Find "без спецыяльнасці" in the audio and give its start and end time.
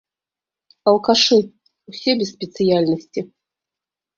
2.23-3.19